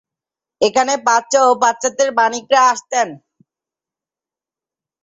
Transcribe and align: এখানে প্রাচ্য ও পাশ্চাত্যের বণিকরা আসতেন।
এখানে 0.61 0.93
প্রাচ্য 1.05 1.33
ও 1.47 1.51
পাশ্চাত্যের 1.61 2.09
বণিকরা 2.17 2.61
আসতেন। 2.71 3.07